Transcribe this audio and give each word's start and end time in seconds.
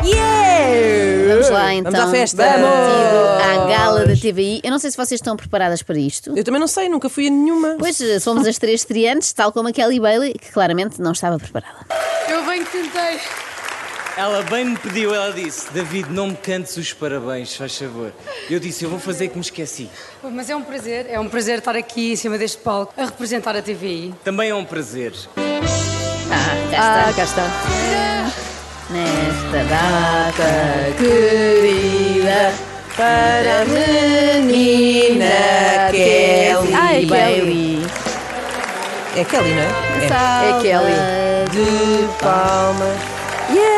Yeah! 0.04 1.34
Vamos 1.34 1.50
lá 1.50 1.74
então. 1.74 1.90
Vamos 1.90 2.08
à 2.08 2.12
festa! 2.12 2.44
Vamos! 2.44 3.42
À 3.42 3.66
gala 3.66 4.06
da 4.06 4.14
TVI. 4.14 4.60
Eu 4.62 4.70
não 4.70 4.78
sei 4.78 4.92
se 4.92 4.96
vocês 4.96 5.18
estão 5.18 5.36
preparadas 5.36 5.82
para 5.82 5.98
isto. 5.98 6.38
Eu 6.38 6.44
também 6.44 6.60
não 6.60 6.68
sei, 6.68 6.88
nunca 6.88 7.08
fui 7.08 7.26
a 7.26 7.30
nenhuma. 7.30 7.74
Pois 7.80 8.00
eh, 8.00 8.20
somos 8.20 8.46
as 8.46 8.58
três 8.58 8.82
estreantes, 8.82 9.32
tal 9.32 9.50
como 9.50 9.70
a 9.70 9.72
Kelly 9.72 9.98
Bailey, 9.98 10.34
que 10.34 10.52
claramente 10.52 11.02
não 11.02 11.10
estava 11.10 11.36
preparada. 11.36 11.84
Eu 12.28 12.46
bem 12.46 12.64
que 12.64 12.70
tentei. 12.70 13.47
Ela 14.18 14.42
bem 14.42 14.64
me 14.64 14.76
pediu, 14.76 15.14
ela 15.14 15.32
disse: 15.32 15.70
David, 15.72 16.10
não 16.10 16.26
me 16.26 16.34
cantes 16.36 16.76
os 16.76 16.92
parabéns, 16.92 17.54
faz 17.54 17.78
favor. 17.78 18.12
Eu 18.50 18.58
disse: 18.58 18.82
Eu 18.82 18.90
vou 18.90 18.98
fazer 18.98 19.28
que 19.28 19.36
me 19.36 19.40
esqueci. 19.42 19.88
Mas 20.24 20.50
é 20.50 20.56
um 20.56 20.62
prazer, 20.62 21.06
é 21.08 21.20
um 21.20 21.28
prazer 21.28 21.58
estar 21.58 21.76
aqui 21.76 22.14
em 22.14 22.16
cima 22.16 22.36
deste 22.36 22.58
palco 22.58 22.92
a 22.96 23.04
representar 23.04 23.54
a 23.56 23.62
TVI. 23.62 24.12
Também 24.24 24.50
é 24.50 24.54
um 24.56 24.64
prazer. 24.64 25.12
Ah, 25.36 26.70
cá 26.72 26.78
Ah, 26.80 27.10
está. 27.10 27.12
cá 27.14 27.22
está. 27.22 27.44
Nesta 28.90 29.64
data 29.68 30.96
querida 30.98 32.52
para 32.96 33.62
a 33.62 33.64
menina 34.42 35.26
Kelly 35.92 36.74
Ah, 36.74 36.94
é 36.96 37.06
Kelly. 37.06 37.86
É 39.16 39.24
Kelly, 39.24 39.54
não 39.54 39.62
é? 39.62 39.66
É, 40.00 40.06
é 40.50 40.60
Kelly. 40.60 40.96
De 41.52 42.08
palmas. 42.20 42.98
Yeah! 43.54 43.77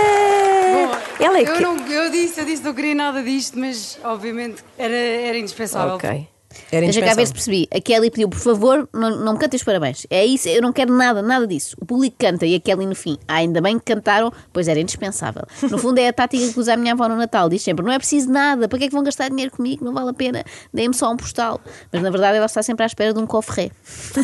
Ela 1.21 1.39
é 1.39 1.43
eu, 1.43 1.55
que... 1.55 1.61
não, 1.61 1.77
eu 1.87 2.11
disse, 2.11 2.41
eu 2.41 2.47
disse, 2.47 2.63
não 2.63 2.73
queria 2.73 2.95
nada 2.95 3.23
disto, 3.23 3.59
mas 3.59 3.99
obviamente 4.03 4.65
era, 4.79 4.95
era 4.95 5.39
indispensável. 5.39 5.97
Ok. 5.97 6.27
Era 6.73 6.85
Deixa 6.87 7.01
cá 7.01 7.15
ver 7.15 7.27
se 7.27 7.33
indispensável. 7.33 7.33
percebi. 7.33 7.69
A 7.73 7.81
Kelly 7.81 8.11
pediu, 8.11 8.29
por 8.29 8.39
favor, 8.41 8.89
não, 8.93 9.11
não 9.11 9.33
me 9.35 9.39
cantem 9.39 9.57
os 9.57 9.63
parabéns. 9.65 10.07
É 10.11 10.25
isso, 10.25 10.49
eu 10.49 10.61
não 10.63 10.73
quero 10.73 10.93
nada, 10.95 11.23
nada 11.23 11.47
disso. 11.47 11.77
O 11.81 11.85
público 11.87 12.17
canta 12.19 12.45
e 12.47 12.55
a 12.55 12.61
Kelly 12.61 12.87
no 12.87 12.95
fim. 12.95 13.17
Ah, 13.29 13.37
ainda 13.37 13.61
bem 13.61 13.79
que 13.79 13.85
cantaram, 13.85 14.33
pois 14.53 14.67
era 14.69 14.81
indispensável. 14.81 15.43
No 15.71 15.79
fundo 15.79 15.99
é 15.99 16.09
a 16.09 16.13
tática 16.13 16.53
que 16.53 16.59
usa 16.59 16.75
a 16.75 16.77
minha 16.77 16.93
avó 16.93 17.09
no 17.09 17.17
Natal. 17.17 17.49
Diz 17.49 17.63
sempre: 17.63 17.85
não 17.85 17.93
é 17.93 17.99
preciso 17.99 18.31
nada, 18.31 18.69
para 18.69 18.79
que 18.79 18.85
é 18.85 18.89
que 18.89 18.95
vão 18.95 19.03
gastar 19.05 19.29
dinheiro 19.29 19.53
comigo? 19.53 19.85
Não 19.85 19.93
vale 19.93 20.11
a 20.11 20.15
pena, 20.15 20.45
deem-me 20.75 20.95
só 20.95 21.11
um 21.11 21.17
postal. 21.17 21.61
Mas 21.93 22.03
na 22.03 22.11
verdade 22.11 22.37
ela 22.37 22.47
está 22.47 22.63
sempre 22.63 22.83
à 22.83 22.87
espera 22.87 23.13
de 23.15 23.21
um 23.21 23.27
cofre. 23.27 23.71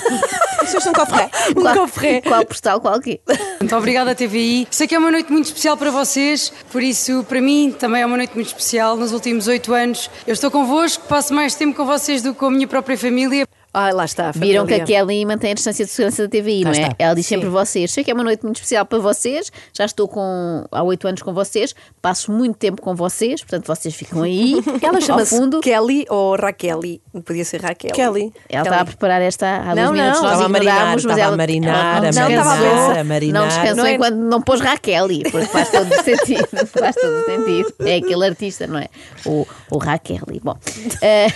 Vocês 0.61 0.87
um 0.87 0.93
cofre. 0.93 1.23
Um 1.57 1.63
Qual- 1.63 1.75
cofre. 1.77 2.23
Qual 2.23 2.45
postal, 2.45 2.81
qual 2.81 3.01
quê? 3.01 3.21
Muito 3.61 3.77
obrigada, 3.77 4.15
TVI. 4.15 4.67
Sei 4.71 4.87
que 4.87 4.95
é 4.95 4.99
uma 4.99 5.11
noite 5.11 5.31
muito 5.31 5.47
especial 5.47 5.77
para 5.77 5.91
vocês, 5.91 6.53
por 6.73 6.83
isso, 6.83 7.25
para 7.29 7.41
mim, 7.41 7.75
também 7.79 8.03
é 8.03 8.07
uma 8.07 8.17
noite 8.17 8.35
muito 8.35 8.49
especial. 8.49 8.97
Nos 8.97 9.13
últimos 9.13 9.47
oito 9.47 9.73
anos, 9.73 10.11
eu 10.27 10.33
estou 10.33 10.51
convosco, 10.51 11.05
passo 11.07 11.33
mais 11.33 11.55
tempo 11.55 11.77
com 11.77 11.85
vocês 11.85 12.16
do 12.23 12.33
que 12.33 12.41
com 12.41 12.47
a 12.47 12.51
minha 12.51 12.67
própria 12.67 12.97
família. 12.97 13.47
Ah, 13.79 13.93
lá 13.93 14.05
está. 14.07 14.29
a 14.31 14.33
Viram 14.33 14.65
que 14.67 14.73
a. 14.73 14.85
Kelly 14.85 15.25
mantém 15.27 15.51
a 15.51 15.55
distância 15.55 15.85
de 15.85 15.91
segurança 15.91 16.23
da 16.23 16.29
TVI, 16.31 16.63
Cá 16.63 16.71
não 16.71 16.77
é? 16.79 16.83
está. 16.83 16.95
Ela 16.99 17.15
diz 17.15 17.27
sempre 17.27 17.47
Sim. 17.47 17.53
vocês. 17.53 17.91
Sei 17.93 18.03
que 18.03 18.11
é 18.11 18.15
uma 18.15 18.25
noite 18.25 18.43
muito 18.43 18.57
especial 18.57 18.87
para 18.87 18.99
vocês. 18.99 19.53
Já 19.73 19.85
estou 19.85 20.09
com, 20.09 20.65
há 20.73 20.83
oito 20.83 21.07
anos 21.07 21.21
com 21.21 21.35
vocês. 21.35 21.75
Passo 22.01 22.33
muito 22.33 22.57
tempo 22.57 22.81
com 22.81 22.95
vocês, 22.95 23.43
portanto 23.43 23.67
vocês 23.67 23.95
ficam 23.95 24.23
aí. 24.23 24.55
Ela 24.81 25.01
chama-se. 25.01 25.37
Kelly 25.61 26.07
ou 26.09 26.37
Raqueli? 26.37 27.03
Podia 27.25 27.45
ser 27.45 27.61
Raquel. 27.61 27.93
Kelly. 27.93 28.33
Ela 28.49 28.63
está 28.63 28.81
a 28.81 28.85
preparar 28.87 29.21
esta 29.21 29.47
há 29.59 29.75
dois 29.75 29.87
Não, 29.87 29.93
minutos. 29.93 30.23
não. 30.23 30.23
Nós 30.23 30.33
Estava 30.33 30.45
a 30.45 30.49
marinar, 30.49 30.75
ignorámos, 30.77 31.05
mas 31.05 31.13
estava 31.13 31.21
a 31.21 31.27
ela, 31.29 31.37
marinar, 31.37 31.97
ela 31.97 31.97
a 31.97 32.01
não 32.01 32.11
descansou, 32.11 33.01
a 33.01 33.05
marinar. 33.05 33.41
Não 33.43 33.49
descansou 33.49 33.77
Não 33.77 33.87
é- 33.87 33.95
enquanto 33.95 34.15
não 34.17 34.41
pôs 34.43 34.61
Raqueli, 34.61 35.23
porque 35.31 35.47
faz 35.49 35.71
todo 35.71 35.93
o 35.93 36.03
sentido. 36.03 36.49
faz 36.79 36.95
todo 36.97 37.13
o 37.13 37.25
sentido. 37.25 37.75
É 37.81 37.97
aquele 37.97 38.25
artista, 38.27 38.67
não 38.67 38.79
é? 38.79 38.87
O, 39.27 39.47
o 39.71 39.79
Raqueli. 39.79 40.41
Bom, 40.43 40.57
eh, 41.03 41.27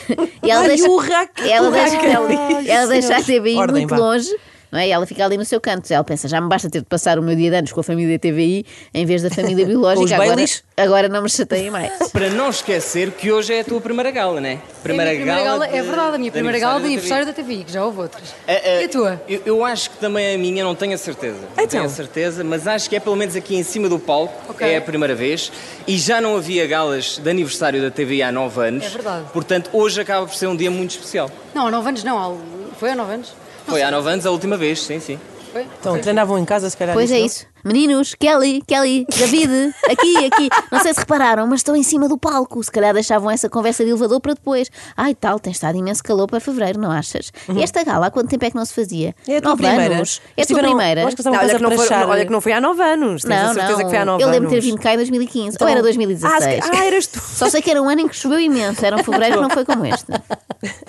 e 0.43 0.51
ela 0.51 0.63
Ai, 0.63 0.69
deixa, 0.69 0.89
o 0.89 0.97
Ra- 0.97 1.29
ela 1.47 1.69
o 1.69 1.73
deixa, 1.73 1.97
Raqueli. 1.97 2.30
Ela 2.67 2.87
deixa 2.89 3.17
a 3.17 3.23
TVI 3.23 3.57
muito 3.71 3.95
longe. 3.95 4.31
Não 4.71 4.79
é? 4.79 4.89
E 4.89 4.91
ela 4.93 5.05
fica 5.07 5.25
ali 5.25 5.37
no 5.37 5.45
seu 5.45 5.61
canto. 5.61 5.91
Ela 5.93 6.05
pensa, 6.05 6.29
já 6.29 6.41
me 6.41 6.49
basta 6.49 6.71
ter 6.71 6.81
de 6.81 6.87
passar 6.87 7.19
o 7.19 7.23
meu 7.23 7.35
dia 7.35 7.51
de 7.51 7.57
anos 7.57 7.73
com 7.73 7.81
a 7.81 7.83
família 7.83 8.19
TVI 8.19 8.65
em 8.95 9.05
vez 9.05 9.23
da 9.23 9.31
família 9.31 9.67
biológica. 9.67 10.05
os 10.05 10.13
agora, 10.13 10.45
agora 10.77 11.09
não 11.09 11.23
me 11.23 11.29
chateiem 11.31 11.71
mais. 11.71 11.93
Para 12.13 12.31
não 12.31 12.51
esquecer 12.51 13.11
que 13.13 13.33
hoje 13.33 13.53
é 13.55 13.61
a 13.61 13.65
tua 13.65 13.81
primeira 13.81 14.11
gala, 14.11 14.41
não 14.41 14.49
é? 14.49 14.59
Primeira, 14.83 15.13
é, 15.13 15.17
primeira 15.17 15.43
gala, 15.45 15.67
de- 15.69 15.77
é 15.77 15.83
verdade, 15.83 16.15
a 16.15 16.19
minha 16.19 16.33
primeira 16.33 16.59
gala 16.59 16.81
de 16.81 16.87
aniversário 16.87 17.27
da 17.27 17.33
TVI, 17.33 17.65
que 17.65 17.73
já 17.73 17.85
houve 17.85 18.01
outras. 18.01 18.23
da 18.47 18.55
TVI. 18.55 18.81
E 18.81 18.85
a 18.85 18.89
tua? 18.89 19.23
Eu, 19.29 19.43
eu 19.45 19.65
acho 19.65 19.91
que 19.91 19.97
também 19.99 20.35
a 20.35 20.39
minha, 20.39 20.63
não 20.65 20.75
tenho 20.75 20.95
a 20.95 20.99
certeza. 20.99 21.39
Não 21.41 21.49
Então. 21.55 21.67
tenho 21.67 21.85
a 21.85 21.89
certeza, 21.89 22.45
mas 22.45 22.67
acho 22.67 22.89
que 22.89 22.97
é 22.97 23.01
pelo 23.01 23.17
menos 23.17 23.35
aqui 23.37 23.57
em 23.57 23.63
cima 23.63 23.89
do 23.89 23.99
palco. 23.99 24.33
Ok. 24.51 24.67
É 24.69 24.77
a 24.77 24.81
primeira 24.81 25.15
vez. 25.15 25.51
E 25.87 25.97
já 25.99 26.21
não 26.21 26.37
havia 26.37 26.67
galas 26.67 27.19
de 27.19 27.29
aniversário 27.29 27.83
da 27.83 27.91
TVI 27.91 28.23
há 28.23 28.31
nove 28.33 28.61
anos. 28.69 28.85
É 28.87 28.89
verdade. 28.89 29.25
Portanto, 29.33 29.69
hoje 29.73 30.01
acaba 30.01 30.27
por 30.27 30.35
ser 30.35 30.47
um 30.47 30.57
dia 30.57 30.71
muito 30.71 30.91
especial. 30.93 31.31
Não, 31.55 31.67
há 31.67 31.71
nove 31.71 31.89
anos 31.89 32.05
não, 32.05 32.39
foi 32.79 32.91
há 32.91 32.95
nove 32.95 33.15
anos? 33.15 33.33
Foi 33.71 33.83
há 33.83 33.91
nove 33.91 34.11
anos 34.11 34.27
a 34.27 34.31
última 34.31 34.57
vez, 34.57 34.83
sim, 34.83 34.99
sim. 34.99 35.19
Foi? 35.53 35.67
Então, 35.79 35.99
treinavam 35.99 36.39
em 36.39 36.45
casa, 36.45 36.69
se 36.69 36.77
calhar. 36.77 36.95
Pois 36.95 37.11
é 37.11 37.19
não? 37.19 37.27
isso. 37.27 37.47
Meninos, 37.65 38.15
Kelly, 38.15 38.63
Kelly, 38.67 39.07
David, 39.17 39.75
aqui, 39.91 40.27
aqui. 40.27 40.49
Não 40.71 40.81
sei 40.81 40.95
se 40.95 41.01
repararam, 41.01 41.47
mas 41.47 41.61
estou 41.61 41.77
em 41.77 41.83
cima 41.83 42.09
do 42.09 42.17
palco. 42.17 42.63
Se 42.63 42.71
calhar 42.71 42.93
deixavam 42.95 43.31
essa 43.31 43.49
conversa 43.49 43.85
de 43.85 43.91
elevador 43.91 44.21
para 44.21 44.35
depois. 44.35 44.71
Ai, 44.97 45.15
tal, 45.15 45.39
tem 45.39 45.53
estado 45.53 45.77
imenso 45.77 46.03
calor 46.03 46.27
para 46.27 46.41
fevereiro, 46.41 46.81
não 46.81 46.91
achas? 46.91 47.33
E 47.55 47.63
esta 47.63 47.83
gala, 47.85 48.07
há 48.07 48.11
quanto 48.11 48.29
tempo 48.29 48.45
é 48.45 48.51
que 48.51 48.57
não 48.57 48.65
se 48.65 48.75
fazia? 48.75 49.15
É 49.29 49.37
a 49.37 49.41
tua 49.43 49.51
Nove 49.51 49.63
primeira? 49.67 49.95
anos. 49.97 50.21
É 50.25 50.31
a 50.31 50.35
tua 50.35 50.43
Estiveram- 50.43 50.69
primeira? 50.71 51.01
eu 51.03 51.07
acho 51.09 51.17
que 51.17 51.25
Não, 51.25 51.33
estavam 51.33 51.49
olha, 51.49 51.57
que 51.59 51.63
não 51.63 51.71
foi, 51.71 51.87
prachar. 51.87 52.09
olha 52.09 52.25
que 52.27 52.33
não 52.33 52.41
foi 52.41 52.53
há 52.53 52.61
nove 52.61 52.83
anos. 52.83 53.23
Tens 53.23 53.33
a 53.33 53.43
Não, 53.47 53.55
certeza 53.55 53.73
não. 53.73 53.79
que 53.85 53.89
foi 53.91 53.99
há 53.99 54.05
nove 54.05 54.23
Eu 54.23 54.29
anos. 54.29 54.41
lembro 54.41 54.49
de 54.51 54.55
ter 54.57 54.61
vindo 54.63 54.81
cá 54.81 54.95
em 54.95 54.97
2015. 54.97 55.57
Ou 55.61 55.69
era 55.69 55.81
Ah, 55.81 55.83
2016? 55.83 56.65
se- 56.65 56.71
ah, 56.73 56.85
eras 56.85 57.07
tu. 57.07 57.21
Só 57.21 57.49
sei 57.51 57.61
que 57.63 57.71
era 57.71 57.83
um 57.83 57.89
ano 57.89 58.01
em 58.03 58.09
que 58.09 58.17
choveu 58.17 58.41
imenso. 58.41 58.85
Era 58.85 58.97
um 58.97 59.05
fevereiro 59.05 59.37
que 59.37 59.43
não 59.43 59.51
foi 59.51 59.65
como 59.65 59.85
este. 59.87 60.07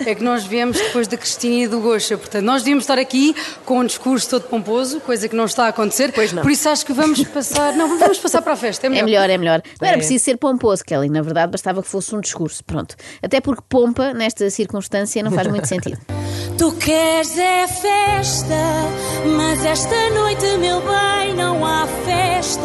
É 0.04 0.14
que 0.14 0.22
nós 0.22 0.44
viemos 0.44 0.76
depois 0.76 1.08
da 1.08 1.16
Cristina 1.16 1.64
e 1.64 1.66
do 1.66 1.80
Goxa, 1.80 2.18
portanto, 2.18 2.44
nós 2.44 2.60
devíamos 2.62 2.84
estar 2.84 2.98
aqui 2.98 3.34
com 3.64 3.78
um 3.78 3.86
discurso 3.86 4.28
todo 4.28 4.42
pomposo, 4.42 5.00
coisa 5.00 5.26
que 5.30 5.34
não 5.34 5.46
está 5.46 5.64
a 5.64 5.68
acontecer. 5.68 6.12
Pois 6.12 6.30
não. 6.30 6.42
Por 6.42 6.50
isso 6.50 6.61
acho 6.66 6.84
que 6.86 6.92
vamos 6.92 7.22
passar. 7.24 7.72
Não, 7.74 7.98
vamos 7.98 8.18
passar 8.18 8.42
para 8.42 8.52
a 8.52 8.56
festa, 8.56 8.86
é 8.86 8.88
É 8.88 8.90
melhor. 8.90 9.04
melhor, 9.04 9.30
é 9.30 9.38
melhor. 9.38 9.62
Não 9.80 9.88
era 9.88 9.96
É. 9.96 9.98
preciso 9.98 10.24
ser 10.24 10.36
pomposo, 10.36 10.84
Kelly. 10.84 11.08
Na 11.08 11.22
verdade, 11.22 11.50
bastava 11.52 11.82
que 11.82 11.88
fosse 11.88 12.14
um 12.14 12.20
discurso. 12.20 12.62
Pronto. 12.64 12.94
Até 13.22 13.40
porque 13.40 13.62
pompa, 13.68 14.12
nesta 14.12 14.48
circunstância, 14.50 15.22
não 15.22 15.30
faz 15.32 15.46
muito 15.48 15.66
sentido. 15.66 15.98
Tu 16.58 16.72
queres 16.72 17.36
é 17.38 17.66
festa, 17.66 18.54
mas 19.36 19.64
esta 19.64 20.10
noite, 20.10 20.44
meu 20.58 20.80
bem, 20.80 21.34
não 21.34 21.64
há 21.66 21.86
festa. 22.04 22.62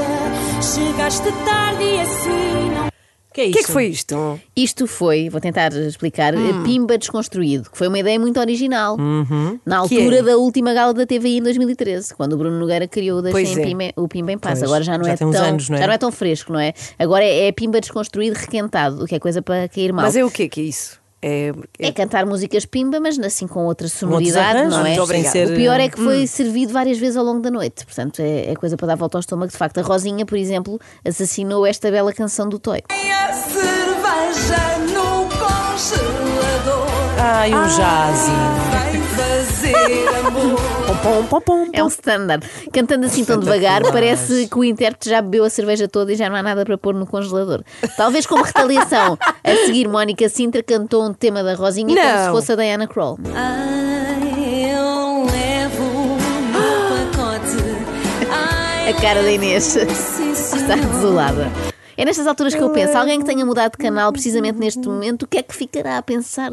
Chegaste 0.62 1.32
tarde 1.46 1.84
e 1.84 2.00
assim 2.02 2.70
não. 2.76 2.97
Que 3.38 3.42
é 3.42 3.44
O 3.44 3.50
isso? 3.50 3.54
que 3.54 3.60
é 3.60 3.64
que 3.68 3.72
foi 3.72 3.86
isto? 3.86 4.40
Isto 4.56 4.88
foi, 4.88 5.30
vou 5.30 5.40
tentar 5.40 5.72
explicar, 5.72 6.34
Hum. 6.34 6.64
Pimba 6.64 6.98
Desconstruído, 6.98 7.70
que 7.70 7.78
foi 7.78 7.88
uma 7.88 8.00
ideia 8.00 8.20
muito 8.20 8.40
original. 8.40 8.98
Uhum. 8.98 9.60
Na 9.64 9.78
altura 9.78 10.18
é? 10.18 10.24
da 10.24 10.38
última 10.38 10.74
gala 10.74 10.92
da 10.92 11.06
TVI 11.06 11.38
em 11.38 11.44
2013, 11.44 12.16
quando 12.16 12.34
o 12.34 12.38
Bruno 12.38 12.58
Nogueira 12.58 12.88
criou 12.88 13.20
o 13.20 13.22
Deixem 13.22 13.62
é. 13.62 13.64
Pimba, 13.64 13.84
o 13.96 14.08
Pimba 14.08 14.32
em 14.32 14.40
Paz. 14.40 14.58
Pois, 14.58 14.64
Agora 14.72 14.84
já 14.84 14.98
não, 14.98 15.06
já 15.06 15.12
é 15.12 15.18
tem 15.18 15.28
uns 15.28 15.36
tão, 15.36 15.46
anos, 15.46 15.70
não 15.70 15.78
é? 15.78 15.80
já 15.80 15.86
não 15.86 15.94
é 15.94 15.98
tão 16.00 16.12
fresco, 16.12 16.52
não 16.52 16.60
é? 16.60 16.74
Agora 16.98 17.24
é, 17.24 17.48
é 17.48 17.52
Pimba 17.52 17.80
Desconstruído 17.80 18.36
requentado, 18.36 19.04
o 19.04 19.06
que 19.06 19.14
é 19.14 19.20
coisa 19.20 19.40
para 19.40 19.70
cair 19.70 19.94
mal. 19.94 20.04
Mas 20.04 20.16
é 20.16 20.26
o 20.26 20.32
quê 20.32 20.50
que 20.50 20.60
é 20.60 20.64
isso? 20.64 21.00
É, 21.22 21.52
É 21.80 21.92
cantar 21.92 22.26
músicas 22.28 22.66
pimba, 22.66 23.00
mas 23.00 23.18
assim 23.20 23.48
com 23.48 23.66
outra 23.66 23.88
sonoridade, 23.88 24.60
arranjos, 24.60 24.78
não 24.78 24.86
é? 24.86 25.24
ser- 25.24 25.52
O 25.52 25.56
pior 25.56 25.80
é 25.80 25.90
que 25.90 26.00
Hum. 26.00 26.04
foi 26.04 26.28
servido 26.28 26.72
várias 26.72 26.98
vezes 27.00 27.18
ao 27.18 27.24
longo 27.26 27.42
da 27.42 27.50
noite, 27.50 27.86
portanto 27.86 28.20
é, 28.22 28.52
é 28.52 28.56
coisa 28.56 28.78
para 28.78 28.88
dar 28.90 28.96
volta 28.96 29.18
ao 29.18 29.22
estômago. 29.22 29.52
De 29.52 29.58
facto, 29.58 29.80
a 29.80 29.82
Rosinha, 29.82 30.26
por 30.28 30.38
exemplo, 30.38 30.80
assassinou 31.04 31.66
esta 31.66 31.90
bela 31.90 32.14
canção 32.14 32.48
do 32.48 32.60
Toy. 32.60 32.82
A 32.90 33.34
cerveja 33.34 34.78
no 34.94 35.28
congelador. 35.28 36.88
Ai, 37.20 37.52
o 37.54 37.64
jazz. 37.68 38.28
Vai 38.72 39.02
fazer 39.16 40.08
amor. 40.26 40.67
Pom, 41.04 41.24
pom, 41.26 41.42
pom, 41.42 41.68
É 41.74 41.84
um 41.84 41.88
standard. 41.88 42.46
Cantando 42.74 43.06
assim 43.06 43.24
tão 43.24 43.40
devagar, 43.40 43.82
parece 43.92 44.48
que 44.48 44.58
o 44.58 44.64
intérprete 44.64 45.10
já 45.10 45.22
bebeu 45.22 45.46
a 45.46 45.50
cerveja 45.50 45.88
toda 45.88 46.12
e 46.12 46.16
já 46.16 46.30
não 46.30 46.36
há 46.36 46.44
nada 46.44 46.66
para 46.66 46.78
pôr 46.78 46.94
no 46.94 47.06
congelador. 47.06 47.64
Talvez 47.96 48.26
como 48.26 48.44
retaliação. 48.44 49.18
A 49.22 49.56
seguir, 49.66 49.88
Mónica 49.88 50.28
Sintra 50.28 50.62
cantou 50.64 51.06
um 51.08 51.14
tema 51.14 51.44
da 51.44 51.54
Rosinha 51.56 51.88
como 51.96 52.24
se 52.26 52.30
fosse 52.32 52.52
a 52.52 52.56
Diana 52.56 52.88
Kroll. 52.88 53.18
Ai, 53.34 54.72
eu 54.72 55.26
levo 55.26 56.18
no 56.52 57.12
pacote. 57.16 58.28
Ai, 58.30 58.90
A 58.90 58.94
cara 59.02 59.22
da 59.24 59.32
Inês 59.32 59.76
está 59.76 60.76
desolada. 60.76 61.50
É 61.96 62.06
nestas 62.06 62.28
alturas 62.28 62.54
que 62.54 62.62
eu 62.62 62.70
penso, 62.70 62.96
alguém 62.98 63.20
que 63.20 63.26
tenha 63.26 63.46
mudado 63.46 63.72
de 63.72 63.78
canal 63.78 64.12
precisamente 64.12 64.60
neste 64.60 64.88
momento, 64.88 65.24
o 65.24 65.28
que 65.28 65.38
é 65.40 65.44
que 65.44 65.56
ficará 65.56 65.98
a 65.98 66.02
pensar? 66.04 66.52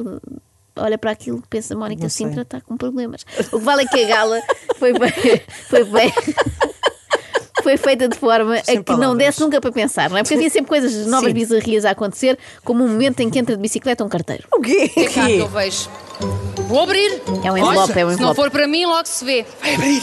Olha 0.77 0.99
para 0.99 1.13
aquilo, 1.13 1.43
pensa, 1.49 1.77
Mónica 1.77 2.09
Sintra 2.09 2.43
está 2.43 2.61
com 2.61 2.77
problemas. 2.77 3.25
O 3.53 3.59
que 3.59 3.65
vale 3.65 3.83
é 3.83 3.87
que 3.87 4.03
a 4.05 4.09
gala 4.09 4.41
foi 4.79 4.93
bem, 4.93 5.13
foi 5.71 5.85
bem, 5.85 6.13
foi 7.63 7.77
feita 7.77 8.09
de 8.09 8.19
forma 8.19 8.57
a 8.57 8.65
Sem 8.65 8.83
que 8.83 8.91
não 8.93 8.99
palavras. 8.99 9.19
desse 9.19 9.41
nunca 9.41 9.61
para 9.61 9.71
pensar, 9.71 10.11
não 10.11 10.17
é? 10.17 10.23
Porque 10.23 10.35
havia 10.35 10.51
sempre 10.51 10.69
coisas 10.69 11.07
novas, 11.07 11.29
Sim. 11.29 11.35
bizarrias 11.35 11.85
a 11.85 11.91
acontecer, 11.91 12.37
como 12.65 12.83
um 12.85 12.89
momento 12.89 13.21
em 13.21 13.31
que 13.31 13.39
entra 13.39 13.55
de 13.55 13.63
bicicleta 13.63 14.05
um 14.05 14.09
carteiro. 14.09 14.45
O 14.53 14.61
quê? 14.61 14.91
É 14.97 15.05
cá 15.09 15.27
que 15.27 15.39
eu 15.39 15.49
vejo. 15.49 15.89
Vou 16.67 16.81
abrir. 16.81 17.23
É 17.45 17.53
um 17.53 17.57
envelope, 17.57 17.93
é 17.99 18.05
um 18.05 18.11
Se 18.11 18.21
não 18.21 18.31
envelope. 18.31 18.35
for 18.37 18.51
para 18.51 18.67
mim, 18.67 18.85
logo 18.85 19.07
se 19.07 19.25
vê. 19.25 19.47
Vai 19.61 19.75
abrir! 19.75 20.03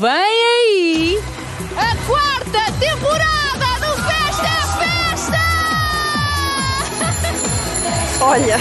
Vem 0.00 0.10
aí 0.10 1.20
a 1.76 1.96
quarta 2.06 2.72
temporada 2.80 3.29
Olha, 8.20 8.58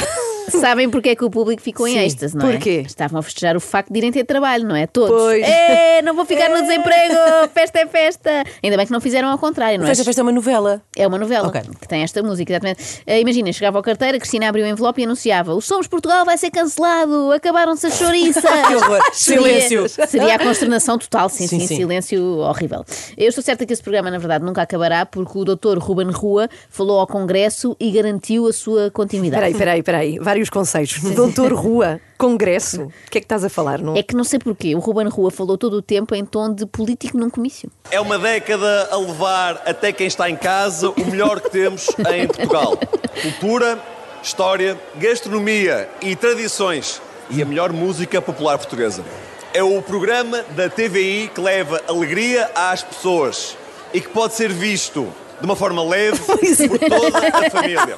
Sabem 0.60 0.90
porque 0.90 1.10
é 1.10 1.16
que 1.16 1.24
o 1.26 1.30
público 1.30 1.62
ficou 1.62 1.88
em 1.88 1.98
êxtase, 1.98 2.36
não 2.36 2.48
é? 2.50 2.54
Porquê? 2.54 2.84
Estavam 2.86 3.20
a 3.20 3.24
festejar 3.24 3.56
o 3.56 3.60
facto 3.60 3.92
de 3.92 3.98
irem 4.00 4.12
ter 4.12 4.24
trabalho, 4.26 4.68
não 4.68 4.76
é? 4.76 4.88
Todos. 4.88 5.10
Pois. 5.16 5.44
É, 5.44 6.02
não 6.02 6.16
vou 6.16 6.26
ficar 6.26 6.50
no 6.50 6.62
desemprego, 6.62 7.16
festa 7.54 7.80
é 7.80 7.86
festa. 7.88 8.44
Ainda 8.64 8.78
bem 8.78 8.86
que 8.86 8.92
não 8.92 9.02
fizeram 9.02 9.30
ao 9.30 9.38
contrário, 9.38 9.78
não 9.80 9.86
é? 9.86 9.90
Festa, 9.90 10.04
festa 10.04 10.22
é 10.22 10.24
uma 10.24 10.32
novela. 10.32 10.82
É 10.96 11.08
uma 11.08 11.18
novela 11.18 11.48
Ok. 11.48 11.62
que 11.80 11.88
tem 11.88 12.04
esta 12.04 12.22
música, 12.24 12.52
exatamente. 12.54 13.02
Eh, 13.06 13.20
Imagina, 13.22 13.52
chegava 13.54 13.78
ao 13.78 13.84
carteira, 13.84 14.18
Cristina 14.20 14.50
abriu 14.50 14.66
o 14.66 14.68
envelope 14.68 15.02
e 15.02 15.06
anunciava: 15.06 15.54
O 15.54 15.62
Somos 15.62 15.88
Portugal 15.88 16.26
vai 16.26 16.38
ser 16.38 16.52
cancelado, 16.52 17.32
acabaram-se 17.32 17.88
as 17.88 17.98
chouriças. 17.98 18.44
Que 18.70 18.76
horror. 18.76 19.02
Seria- 19.14 19.62
Silêncio. 19.62 20.08
Seria 20.08 20.36
a 20.36 20.40
consternação 20.40 20.98
total, 20.98 21.28
sim, 21.30 21.48
sim, 21.48 21.60
Sim, 21.60 21.68
sim. 21.68 21.76
silêncio 21.78 22.22
horrível. 22.40 22.86
Eu 23.18 23.30
estou 23.30 23.44
certa 23.44 23.66
que 23.66 23.74
esse 23.74 23.82
programa, 23.82 24.10
na 24.12 24.18
verdade, 24.18 24.46
nunca 24.46 24.62
acabará 24.62 25.06
porque 25.06 25.38
o 25.38 25.44
doutor 25.44 25.78
Ruben 25.80 26.12
Rua 26.12 26.48
falou 26.70 27.00
ao 27.00 27.08
Congresso 27.08 27.76
e 27.80 27.92
garantiu 27.92 28.48
a 28.48 28.54
sua 28.54 28.90
continuidade. 28.92 29.42
peraí, 29.42 29.54
peraí, 29.58 29.84
peraí. 29.84 30.20
Vários 30.20 30.39
conceitos. 30.48 31.00
Doutor 31.16 31.52
Rua, 31.54 32.00
Congresso. 32.20 32.84
O 32.84 33.10
que 33.10 33.18
é 33.18 33.22
que 33.22 33.26
estás 33.26 33.44
a 33.44 33.50
falar? 33.50 33.82
Não? 33.82 33.96
É 33.96 34.04
que 34.04 34.16
não 34.16 34.24
sei 34.24 34.38
porquê, 34.38 34.76
o 34.76 34.80
Ruben 34.80 35.08
Rua 35.08 35.32
falou 35.32 35.58
todo 35.58 35.74
o 35.78 35.82
tempo 35.82 36.14
em 36.14 36.24
tom 36.24 36.54
de 36.54 36.68
político 36.68 37.18
num 37.18 37.32
comício. 37.32 37.72
É 37.90 38.00
uma 38.00 38.20
década 38.20 38.90
a 38.92 38.98
levar 38.98 39.64
até 39.66 39.92
quem 39.92 40.06
está 40.06 40.30
em 40.30 40.36
casa 40.36 40.92
o 40.92 41.06
melhor 41.08 41.42
que 41.42 41.50
temos 41.50 41.88
em 42.14 42.28
Portugal: 42.28 42.78
cultura, 43.24 43.84
história, 44.22 44.80
gastronomia 44.98 45.90
e 46.02 46.16
tradições 46.16 47.02
e 47.32 47.42
a 47.42 47.46
melhor 47.46 47.72
música 47.74 48.22
popular 48.22 48.58
portuguesa. 48.58 49.04
É 49.54 49.64
o 49.64 49.82
programa 49.82 50.44
da 50.56 50.70
TVI 50.70 51.32
que 51.34 51.42
leva 51.42 51.82
alegria 51.88 52.52
às 52.54 52.84
pessoas 52.84 53.58
e 53.94 54.00
que 54.00 54.10
pode 54.10 54.36
ser 54.36 54.52
visto 54.52 55.12
de 55.40 55.46
uma 55.46 55.56
forma 55.56 55.84
leve 55.84 56.20
por 56.68 56.80
toda 56.80 57.28
a 57.28 57.50
família. 57.50 57.98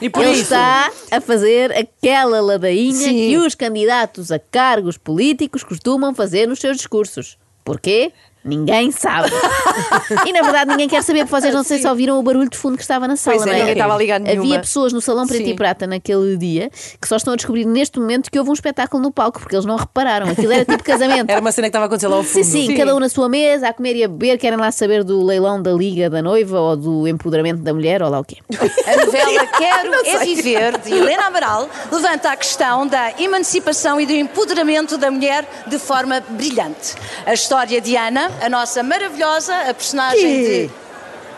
E 0.00 0.10
por 0.10 0.22
Ele 0.22 0.32
isso. 0.32 0.42
está 0.42 0.90
a 1.10 1.20
fazer 1.20 1.72
aquela 1.72 2.40
ladainha 2.40 2.92
Sim. 3.08 3.14
que 3.14 3.38
os 3.38 3.54
candidatos 3.54 4.30
a 4.32 4.38
cargos 4.38 4.96
políticos 4.96 5.62
costumam 5.62 6.14
fazer 6.14 6.46
nos 6.46 6.58
seus 6.58 6.76
discursos. 6.76 7.38
Porquê? 7.64 8.12
Ninguém 8.44 8.90
sabe. 8.90 9.30
e 10.26 10.32
na 10.32 10.42
verdade 10.42 10.70
ninguém 10.70 10.88
quer 10.88 11.02
saber, 11.02 11.20
porque 11.26 11.40
vocês 11.40 11.54
não 11.54 11.62
sei 11.62 11.78
se 11.78 11.86
ouviram 11.88 12.18
o 12.18 12.22
barulho 12.22 12.48
de 12.48 12.56
fundo 12.58 12.76
que 12.76 12.82
estava 12.82 13.06
na 13.06 13.16
sala, 13.16 13.36
Pois 13.36 13.46
é, 13.46 13.50
não 13.50 13.54
é? 13.56 13.58
ninguém 13.60 13.72
estava 13.74 13.94
a 13.94 13.98
ligar 13.98 14.16
Havia 14.20 14.34
nenhuma. 14.34 14.58
pessoas 14.60 14.92
no 14.92 15.00
salão 15.00 15.26
preto 15.26 15.44
Sim. 15.44 15.50
e 15.50 15.54
prata 15.54 15.86
naquele 15.86 16.36
dia 16.36 16.70
que 17.00 17.06
só 17.08 17.16
estão 17.16 17.32
a 17.32 17.36
descobrir 17.36 17.64
neste 17.64 17.98
momento 18.00 18.30
que 18.30 18.38
houve 18.38 18.50
um 18.50 18.54
espetáculo 18.54 19.02
no 19.02 19.12
palco, 19.12 19.38
porque 19.40 19.54
eles 19.54 19.64
não 19.64 19.76
repararam. 19.76 20.28
Aquilo 20.28 20.52
era 20.52 20.64
tipo 20.64 20.82
casamento. 20.82 21.30
Era 21.30 21.40
uma 21.40 21.52
cena 21.52 21.66
que 21.66 21.70
estava 21.70 21.84
a 21.84 21.86
acontecer 21.86 22.08
lá 22.08 22.16
ao 22.16 22.24
Sim, 22.24 22.42
fundo. 22.42 22.44
sim, 22.44 22.76
cada 22.76 22.94
um 22.96 22.98
na 22.98 23.08
sua 23.08 23.28
mesa, 23.28 23.68
a 23.68 23.72
comer 23.72 23.96
e 23.96 24.04
a 24.04 24.08
beber, 24.08 24.38
querem 24.38 24.58
lá 24.58 24.70
saber 24.72 25.04
do 25.04 25.22
leilão 25.24 25.62
da 25.62 25.72
Liga 25.72 26.10
da 26.10 26.20
Noiva 26.22 26.58
ou 26.60 26.76
do 26.76 27.06
empoderamento 27.08 27.62
da 27.62 27.72
mulher 27.72 28.02
ou 28.02 28.10
lá 28.10 28.18
o 28.20 28.24
quê. 28.24 28.36
A 28.86 28.96
novela 29.04 29.46
Quero 29.46 29.94
é 30.04 30.18
Viver, 30.24 30.78
de 30.78 30.92
Helena 30.92 31.26
Amaral, 31.26 31.68
levanta 31.90 32.30
a 32.32 32.36
questão 32.36 32.86
da 32.86 33.12
emancipação 33.18 34.00
e 34.00 34.06
do 34.06 34.12
empoderamento 34.12 34.98
da 34.98 35.10
mulher 35.10 35.48
de 35.66 35.78
forma 35.78 36.20
brilhante. 36.30 36.94
A 37.24 37.32
história 37.34 37.80
de 37.80 37.96
Ana, 37.96 38.30
a 38.40 38.48
nossa 38.48 38.82
maravilhosa, 38.82 39.54
a 39.68 39.74
personagem 39.74 40.20
Quê? 40.20 40.70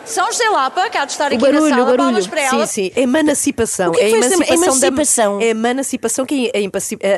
de 0.05 0.09
São 0.11 0.31
José 0.31 0.47
Lapa, 0.49 0.89
cá 0.89 1.05
de 1.05 1.11
estar 1.13 1.31
O 1.31 1.35
aqui 1.35 1.37
barulho, 1.43 1.61
na 1.63 1.69
sala, 1.69 1.83
barulho. 1.85 1.97
palmas 1.97 2.27
para 2.27 2.41
ela. 2.41 2.67
Sim, 2.67 2.91
sim. 2.93 3.01
Emancipação. 3.01 3.89
O 3.89 3.93
que 3.93 4.01
é 4.01 4.09
que 4.09 4.15
é 4.15 4.19
essa 4.19 4.53
emancipação? 4.53 5.39
Da, 5.39 5.45
é 5.45 5.49
emancipação 5.49 6.25
que 6.25 6.51
é 6.53 6.59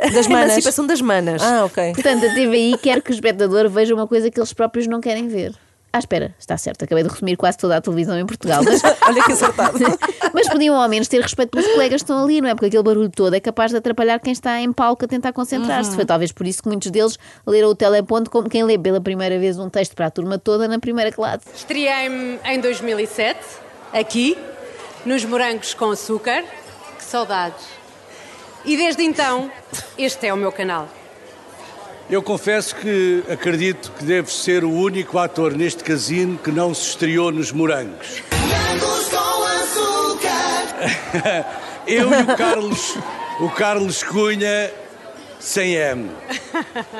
a- 0.05 0.09
Das 0.09 0.27
manas. 0.27 0.51
emancipação 0.51 0.85
das 0.87 1.01
manas. 1.01 1.41
Ah, 1.43 1.65
ok. 1.65 1.93
Portanto, 1.93 2.25
a 2.25 2.29
TVI 2.33 2.77
quer 2.81 3.01
que 3.01 3.11
o 3.11 3.13
espectador 3.13 3.69
veja 3.69 3.93
uma 3.93 4.07
coisa 4.07 4.31
que 4.31 4.39
eles 4.39 4.53
próprios 4.53 4.87
não 4.87 5.01
querem 5.01 5.27
ver. 5.27 5.53
Ah, 5.91 5.99
espera, 5.99 6.35
está 6.37 6.57
certo, 6.57 6.83
acabei 6.83 7.03
de 7.03 7.09
resumir 7.09 7.37
quase 7.37 7.57
toda 7.57 7.77
a 7.77 7.81
televisão 7.81 8.19
em 8.19 8.25
Portugal. 8.25 8.61
Mas, 8.63 8.81
Olha 9.07 9.23
que 9.23 9.31
acertado. 9.31 9.79
mas 10.33 10.47
podiam 10.49 10.79
ao 10.79 10.87
menos 10.89 11.07
ter 11.07 11.21
respeito 11.21 11.49
pelos 11.49 11.67
colegas 11.71 12.01
que 12.01 12.03
estão 12.03 12.23
ali, 12.23 12.41
não 12.41 12.49
é? 12.49 12.53
Porque 12.53 12.67
aquele 12.67 12.83
barulho 12.83 13.09
todo 13.09 13.33
é 13.33 13.39
capaz 13.39 13.71
de 13.71 13.77
atrapalhar 13.77 14.19
quem 14.19 14.33
está 14.33 14.59
em 14.59 14.71
palco 14.71 15.05
a 15.05 15.07
tentar 15.07 15.33
concentrar-se. 15.33 15.95
Foi 15.95 16.05
talvez 16.05 16.31
por 16.31 16.45
isso 16.45 16.61
que 16.61 16.67
muitos 16.67 16.91
deles 16.91 17.17
leram 17.45 17.69
o 17.69 17.75
teleponto 17.75 18.29
como 18.29 18.49
quem 18.49 18.63
lê 18.63 18.77
pela 18.77 19.01
primeira 19.01 19.39
vez 19.39 19.57
um 19.57 19.69
texto 19.69 19.95
para 19.95 20.07
a 20.07 20.11
turma 20.11 20.37
toda 20.37 20.67
na 20.67 20.77
primeira 20.77 21.11
classe. 21.11 21.45
Estreiei-me 21.55 22.39
em 22.43 22.59
2007, 22.59 23.39
aqui, 23.93 24.37
nos 25.05 25.23
Morangos 25.25 25.73
com 25.73 25.91
Açúcar. 25.91 26.43
Que 26.97 27.03
saudades. 27.03 27.65
E 28.65 28.75
desde 28.75 29.03
então, 29.03 29.49
este 29.97 30.27
é 30.27 30.33
o 30.33 30.37
meu 30.37 30.51
canal. 30.51 30.89
Eu 32.09 32.23
confesso 32.23 32.73
que 32.75 33.21
acredito 33.29 33.91
que 33.91 34.05
devo 34.05 34.31
ser 34.31 34.63
o 34.63 34.71
único 34.71 35.17
ator 35.19 35.53
neste 35.53 35.83
casino 35.83 36.37
que 36.37 36.49
não 36.51 36.73
se 36.73 36.87
estreou 36.89 37.31
nos 37.33 37.51
morangos. 37.51 38.23
Eu 41.85 42.09
e 42.09 42.21
o 42.21 42.37
Carlos, 42.37 42.97
o 43.41 43.49
Carlos 43.49 44.03
Cunha, 44.03 44.71
sem 45.39 45.73
M. 45.73 46.09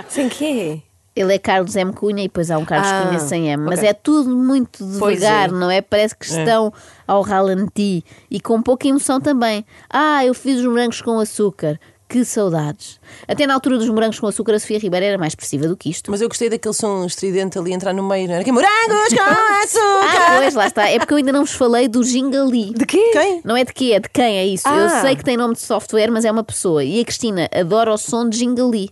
Sem 0.09 0.27
quê? 0.27 0.81
Ele 1.15 1.33
é 1.33 1.39
Carlos 1.39 1.75
M. 1.75 1.93
Cunha 1.93 2.23
e 2.23 2.27
depois 2.27 2.51
há 2.51 2.57
um 2.57 2.65
Carlos 2.65 2.89
Ah, 2.89 3.05
Cunha 3.07 3.19
sem 3.19 3.47
M. 3.49 3.63
Mas 3.63 3.79
ok. 3.79 3.89
é 3.89 3.93
tudo 3.93 4.35
muito 4.35 4.85
devagar, 4.85 5.49
é. 5.49 5.51
não 5.51 5.71
é? 5.71 5.81
Parece 5.81 6.15
que 6.15 6.25
estão 6.25 6.73
ao 7.07 7.21
ralenti 7.21 8.03
e 8.29 8.39
com 8.39 8.61
pouca 8.61 8.87
emoção 8.87 9.19
também. 9.21 9.65
Ah, 9.89 10.25
eu 10.25 10.33
fiz 10.33 10.59
os 10.59 10.65
morangos 10.65 11.01
com 11.01 11.19
açúcar. 11.19 11.79
Que 12.09 12.23
saudades. 12.23 13.01
Até 13.27 13.45
na 13.45 13.53
altura 13.53 13.77
dos 13.77 13.89
morangos 13.89 14.17
com 14.17 14.27
açúcar, 14.27 14.53
a 14.53 14.59
Sofia 14.59 14.79
Ribeiro 14.79 15.05
era 15.05 15.17
mais 15.17 15.31
expressiva 15.31 15.67
do 15.67 15.75
que 15.75 15.89
isto. 15.89 16.09
Mas 16.09 16.21
eu 16.21 16.29
gostei 16.29 16.49
daquele 16.49 16.73
som 16.73 17.05
estridente 17.05 17.59
ali 17.59 17.73
entrar 17.73 17.93
no 17.93 18.01
meio, 18.01 18.27
não 18.29 18.35
era? 18.35 18.43
Que 18.45 18.51
morangos 18.51 19.09
com 19.09 19.19
Ah, 19.27 19.61
açúcar! 19.63 20.37
pois, 20.37 20.53
lá 20.55 20.67
está. 20.67 20.89
É 20.89 20.99
porque 20.99 21.13
eu 21.13 21.17
ainda 21.17 21.33
não 21.33 21.43
vos 21.43 21.53
falei 21.53 21.89
do 21.89 22.01
Gingali. 22.03 22.73
De 22.73 22.85
quê? 22.85 23.09
Quem? 23.11 23.41
Não 23.43 23.57
é 23.57 23.65
de 23.65 23.73
quê, 23.73 23.91
é 23.93 23.99
de 23.99 24.07
quem, 24.09 24.37
é 24.37 24.45
isso. 24.45 24.63
Ah. 24.65 24.77
Eu 24.77 25.01
sei 25.01 25.15
que 25.17 25.23
tem 25.23 25.35
nome 25.35 25.55
de 25.55 25.59
software, 25.61 26.09
mas 26.09 26.23
é 26.23 26.31
uma 26.31 26.45
pessoa. 26.45 26.81
E 26.81 27.01
a 27.01 27.03
Cristina 27.03 27.49
adora 27.53 27.91
o 27.93 27.97
som 27.97 28.29
de 28.29 28.37
Gingali. 28.37 28.89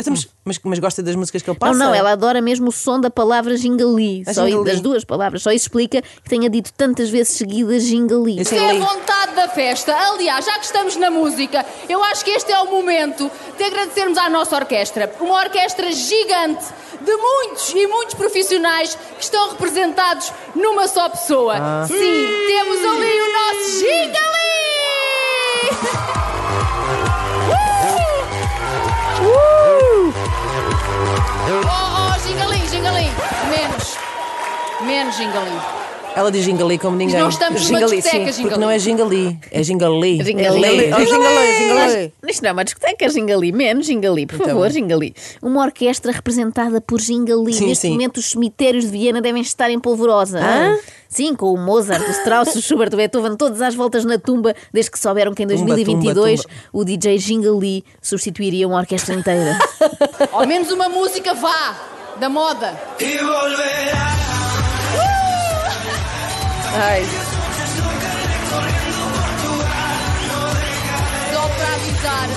Então, 0.00 0.12
mas, 0.12 0.28
mas, 0.44 0.60
mas 0.62 0.78
gosta 0.78 1.02
das 1.02 1.14
músicas 1.14 1.42
que 1.42 1.50
ele 1.50 1.58
passa? 1.58 1.78
Não, 1.78 1.86
não, 1.86 1.94
ela 1.94 2.12
adora 2.12 2.40
mesmo 2.40 2.68
o 2.68 2.72
som 2.72 3.00
da 3.00 3.10
palavra 3.10 3.56
Gingali. 3.56 4.22
A 4.26 4.34
Só 4.34 4.46
Gingali. 4.46 4.64
das 4.64 4.80
duas 4.80 5.04
palavras. 5.04 5.42
Só 5.42 5.50
isso 5.50 5.64
explica 5.64 6.02
que 6.02 6.28
tenha 6.28 6.48
dito 6.48 6.72
tantas 6.72 7.10
vezes 7.10 7.34
seguidas 7.34 7.84
Gingali. 7.84 8.40
Esse 8.40 8.54
Isto 8.54 8.64
é 8.64 8.70
a 8.70 8.78
vontade 8.78 9.34
da 9.34 9.48
festa. 9.48 9.94
Aliás, 9.94 10.44
já 10.44 10.58
que 10.58 10.64
estamos 10.64 10.96
na 10.96 11.10
música, 11.10 11.64
eu 11.88 12.02
acho 12.04 12.24
que 12.24 12.30
este 12.30 12.52
é 12.52 12.58
o 12.60 12.70
momento 12.70 13.30
de 13.56 13.64
agradecermos 13.64 14.18
à 14.18 14.28
nossa 14.28 14.56
orquestra. 14.56 15.12
Uma 15.20 15.40
orquestra 15.40 15.90
gigante 15.92 16.64
de 17.00 17.16
muitos 17.16 17.72
e 17.74 17.86
muitos 17.86 18.14
profissionais 18.14 18.96
que 19.16 19.24
estão 19.24 19.50
representados 19.50 20.32
numa 20.54 20.86
só 20.86 21.08
pessoa. 21.08 21.54
Ah. 21.56 21.84
Sim, 21.86 21.94
temos 22.46 22.78
ali 22.78 23.20
o 23.20 23.32
nosso 23.32 23.78
Gingali! 23.78 24.20
Gingali, 32.80 33.02
Gingali! 33.02 33.50
Menos. 33.50 33.96
Menos 34.86 35.16
Gingali. 35.16 35.80
Ela 36.16 36.32
diz 36.32 36.44
gingali 36.44 36.78
como 36.78 36.96
ninguém. 36.96 37.20
Não 37.20 37.28
estamos 37.28 37.60
numa 37.68 37.78
Gingali, 37.78 37.96
discoteca, 38.00 38.32
sim, 38.32 38.42
Porque 38.42 38.58
não 38.58 38.70
é 38.70 38.78
gingali, 38.78 39.38
é 39.50 39.62
gingali. 39.62 40.24
Gingali. 40.24 40.90
Oh, 40.92 41.04
gingalei, 41.04 41.58
gingalei. 41.58 42.12
Isto 42.26 42.42
não 42.42 42.48
é 42.48 42.52
uma 42.52 42.64
discoteca, 42.64 43.08
Gingali. 43.10 43.52
Menos 43.52 43.86
Gingali, 43.86 44.26
por 44.26 44.38
favor, 44.38 44.70
Gingali. 44.70 45.14
Uma 45.42 45.62
orquestra 45.62 46.10
representada 46.10 46.80
por 46.80 46.98
Gingali. 47.00 47.52
Sim, 47.52 47.66
Neste 47.66 47.82
sim. 47.82 47.90
momento, 47.90 48.16
os 48.16 48.30
cemitérios 48.30 48.84
de 48.84 48.90
Viena 48.90 49.20
devem 49.20 49.42
estar 49.42 49.70
em 49.70 49.78
polvorosa. 49.78 50.40
Sim, 51.06 51.34
com 51.34 51.52
o 51.52 51.58
Mozart, 51.58 52.02
o 52.08 52.10
Strauss, 52.12 52.56
o 52.56 52.62
Schubert, 52.62 52.94
o 52.94 52.96
Beethoven, 52.96 53.36
todas 53.36 53.60
às 53.60 53.74
voltas 53.74 54.06
na 54.06 54.18
tumba, 54.18 54.54
desde 54.72 54.90
que 54.90 54.98
souberam 54.98 55.34
que 55.34 55.42
em 55.42 55.46
Tumba, 55.46 55.74
2022 55.74 56.42
tumba, 56.42 56.54
o 56.72 56.82
DJ 56.82 57.18
Gingali 57.18 57.84
substituiria 58.00 58.66
uma 58.66 58.78
orquestra 58.78 59.14
inteira. 59.14 59.58
Ao 60.32 60.46
menos 60.46 60.70
uma 60.72 60.88
música 60.88 61.34
vá, 61.34 61.99
da 62.20 62.28
moda. 62.28 62.78
Ai, 66.72 67.02
Só 71.32 71.48
para 71.48 71.74
avisar, 71.74 72.28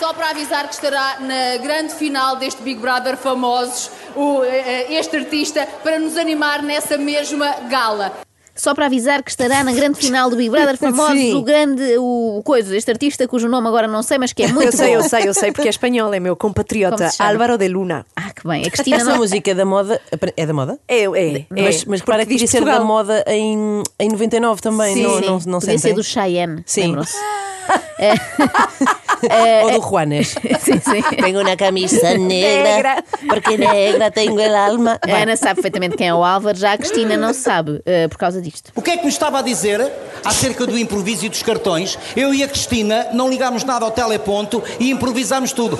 só 0.00 0.12
para 0.12 0.30
avisar 0.30 0.66
que 0.68 0.74
estará 0.74 1.16
na 1.20 1.56
grande 1.58 1.94
final 1.94 2.36
deste 2.36 2.62
Big 2.62 2.80
Brother 2.80 3.16
famosos, 3.16 3.92
o, 4.16 4.42
eh, 4.42 4.88
eh, 4.90 4.94
este 4.94 5.16
artista, 5.18 5.66
para 5.84 5.98
nos 6.00 6.16
animar 6.16 6.60
nessa 6.60 6.98
mesma 6.98 7.54
gala. 7.70 8.23
Só 8.54 8.74
para 8.74 8.86
avisar 8.86 9.22
que 9.22 9.30
estará 9.30 9.64
na 9.64 9.72
grande 9.72 9.98
final 9.98 10.30
do 10.30 10.36
Big 10.36 10.48
Brother 10.48 10.76
famosos, 10.78 11.18
Sim. 11.18 11.34
o 11.34 11.42
grande, 11.42 11.82
o 11.98 12.40
coisa, 12.44 12.76
este 12.76 12.90
artista 12.90 13.26
cujo 13.26 13.48
nome 13.48 13.66
agora 13.66 13.88
não 13.88 14.02
sei, 14.02 14.16
mas 14.18 14.32
que 14.32 14.44
é 14.44 14.48
muito 14.48 14.66
eu 14.66 14.72
sei, 14.72 14.88
bom. 14.88 15.02
eu 15.02 15.08
sei, 15.08 15.28
eu 15.28 15.34
sei, 15.34 15.52
porque 15.52 15.68
é 15.68 15.70
espanhol, 15.70 16.12
é 16.14 16.20
meu 16.20 16.36
Como 16.36 16.54
compatriota 16.54 17.10
se 17.10 17.16
chama? 17.16 17.30
Álvaro 17.30 17.58
de 17.58 17.68
Luna. 17.68 18.06
Ah, 18.14 18.30
que 18.30 18.46
bem. 18.46 18.64
A 18.64 18.70
Cristina 18.70 18.96
Essa 18.98 19.10
não... 19.10 19.16
música 19.16 19.50
é 19.50 19.54
da 19.54 19.64
moda. 19.64 20.00
É 20.36 20.46
da 20.46 20.52
moda? 20.52 20.78
É, 20.86 21.02
é. 21.02 21.06
Mas, 21.50 21.82
é, 21.82 21.84
mas 21.88 22.00
porque 22.00 22.04
para 22.04 22.26
que 22.26 22.36
diz 22.36 22.42
podia 22.42 22.46
ser 22.48 22.64
da 22.64 22.80
moda 22.80 23.24
em, 23.26 23.82
em 23.98 24.08
99 24.08 24.62
também, 24.62 24.94
Sim, 24.94 25.02
não, 25.02 25.18
sim. 25.18 25.26
não, 25.26 25.38
não 25.46 25.60
Podia 25.60 25.78
ser 25.78 25.94
do 25.94 26.04
Cheyenne, 26.04 26.62
Sim. 26.64 26.82
lembram-se? 26.82 27.16
Ou 29.64 29.80
do 29.80 29.88
Juanes. 29.88 30.34
sim, 30.60 30.80
sim. 30.80 31.02
Tenho 31.20 31.40
uma 31.40 31.56
camisa 31.56 32.16
negra, 32.18 33.02
porque 33.28 33.56
negra 33.56 34.10
tenho 34.10 34.38
el 34.38 34.54
alma. 34.54 34.98
A 35.02 35.22
Ana 35.22 35.36
sabe 35.36 35.56
perfeitamente 35.56 35.96
quem 35.96 36.08
é 36.08 36.14
o 36.14 36.22
Álvaro, 36.22 36.56
já 36.56 36.72
a 36.72 36.78
Cristina 36.78 37.16
não 37.16 37.32
sabe, 37.32 37.80
eh, 37.86 38.08
por 38.08 38.18
causa 38.18 38.40
disto. 38.40 38.70
O 38.74 38.82
que 38.82 38.90
é 38.90 38.96
que 38.96 39.04
me 39.04 39.08
estava 39.08 39.38
a 39.38 39.42
dizer 39.42 39.80
acerca 40.24 40.66
do 40.66 40.78
improviso 40.78 41.26
e 41.26 41.28
dos 41.28 41.42
cartões? 41.42 41.98
Eu 42.16 42.34
e 42.34 42.42
a 42.42 42.48
Cristina 42.48 43.08
não 43.12 43.28
ligámos 43.28 43.64
nada 43.64 43.84
ao 43.84 43.90
teleponto 43.90 44.62
e 44.78 44.90
improvisámos 44.90 45.52
tudo. 45.52 45.78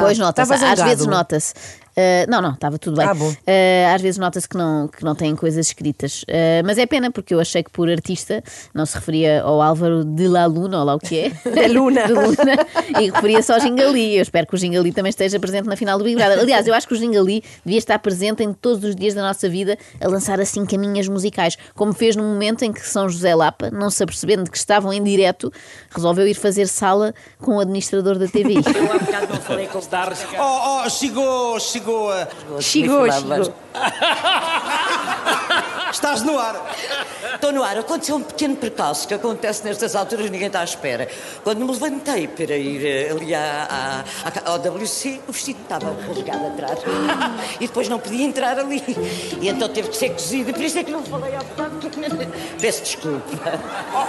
pois 0.00 0.18
nota-se, 0.18 0.52
às 0.52 0.82
vezes 0.82 1.06
nota-se. 1.06 1.54
Uh, 1.92 2.30
não, 2.30 2.40
não, 2.40 2.52
estava 2.52 2.78
tudo 2.78 2.96
bem. 2.96 3.06
Ah, 3.06 3.14
bom. 3.14 3.28
Uh, 3.28 3.94
às 3.94 4.00
vezes 4.00 4.18
nota-se 4.18 4.48
que 4.48 4.56
não, 4.56 4.88
que 4.88 5.04
não 5.04 5.14
têm 5.14 5.36
coisas 5.36 5.66
escritas. 5.66 6.22
Uh, 6.22 6.64
mas 6.64 6.78
é 6.78 6.86
pena, 6.86 7.10
porque 7.10 7.34
eu 7.34 7.40
achei 7.40 7.62
que 7.62 7.70
por 7.70 7.90
artista 7.90 8.42
não 8.72 8.86
se 8.86 8.94
referia 8.94 9.42
ao 9.42 9.60
Álvaro 9.60 10.02
de 10.04 10.26
la 10.26 10.46
Luna, 10.46 10.78
ou 10.78 10.84
lá 10.84 10.94
o 10.94 10.98
que 10.98 11.18
é. 11.18 11.28
De 11.50 11.68
Luna. 11.68 12.06
De 12.08 12.12
Luna. 12.14 12.66
E 12.98 13.10
referia-se 13.10 13.52
ao 13.52 13.60
Gingali. 13.60 14.16
Eu 14.16 14.22
espero 14.22 14.46
que 14.46 14.54
o 14.54 14.58
Gingali 14.58 14.92
também 14.92 15.10
esteja 15.10 15.38
presente 15.38 15.68
na 15.68 15.76
final 15.76 15.98
do 15.98 16.04
Big 16.04 16.16
Brother. 16.16 16.38
Aliás, 16.38 16.66
eu 16.66 16.72
acho 16.72 16.88
que 16.88 16.94
o 16.94 16.96
Gingali 16.96 17.44
devia 17.64 17.78
estar 17.78 17.98
presente 17.98 18.42
em 18.42 18.54
todos 18.54 18.82
os 18.84 18.96
dias 18.96 19.12
da 19.12 19.22
nossa 19.22 19.48
vida 19.48 19.76
a 20.00 20.08
lançar 20.08 20.40
assim 20.40 20.64
caminhas 20.64 21.08
musicais, 21.08 21.58
como 21.74 21.92
fez 21.92 22.16
no 22.16 22.22
momento 22.22 22.64
em 22.64 22.72
que 22.72 22.80
São 22.80 23.08
José 23.08 23.34
Lapa, 23.34 23.70
não 23.70 23.90
se 23.90 24.02
apercebendo 24.02 24.50
que 24.50 24.56
estavam 24.56 24.92
em 24.92 25.02
direto, 25.02 25.52
resolveu 25.90 26.26
ir 26.26 26.34
fazer 26.34 26.66
sala 26.68 27.14
com 27.38 27.56
o 27.56 27.60
administrador 27.60 28.18
da 28.18 28.26
TVI. 28.26 28.62
Oh, 30.38 30.84
oh, 30.84 30.90
chegou, 30.90 31.60
chegou 31.60 31.81
a... 32.10 32.60
Chegou, 32.60 33.10
chegou. 33.10 33.54
Estás 35.90 36.22
no 36.22 36.38
ar. 36.38 36.56
Estou 37.34 37.52
no 37.52 37.62
ar. 37.62 37.76
Aconteceu 37.78 38.16
um 38.16 38.22
pequeno 38.22 38.56
percalço 38.56 39.06
que 39.06 39.14
acontece 39.14 39.64
nestas 39.64 39.94
alturas, 39.94 40.30
ninguém 40.30 40.46
está 40.46 40.60
à 40.60 40.64
espera. 40.64 41.08
Quando 41.44 41.64
me 41.64 41.70
levantei 41.72 42.26
para 42.28 42.56
ir 42.56 42.84
eh, 42.86 43.10
ali 43.10 43.34
à, 43.34 44.04
à- 44.24 44.50
ao 44.50 44.56
WC, 44.58 45.20
o 45.28 45.32
vestido 45.32 45.60
estava 45.62 45.94
rasgado 46.06 46.46
atrás. 46.46 46.78
E 47.60 47.66
depois 47.66 47.88
não 47.88 47.98
podia 47.98 48.24
entrar 48.24 48.58
ali. 48.58 48.82
E 49.40 49.48
então 49.48 49.68
teve 49.68 49.88
que 49.90 49.96
ser 49.96 50.10
cozido. 50.10 50.52
Por 50.52 50.62
isso 50.62 50.78
é 50.78 50.84
que 50.84 50.90
não 50.90 51.02
falei 51.04 51.34
há 51.34 51.38
bocado. 51.40 51.78
Peço 52.60 52.82
desculpa. 52.82 53.38